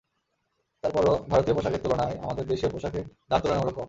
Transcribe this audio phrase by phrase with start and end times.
[0.83, 3.79] তার পরও ভারতীয় পোশাকের তুলনায় আমাদের দেশীয় পোশাকের দাম তুলনামূলক কম।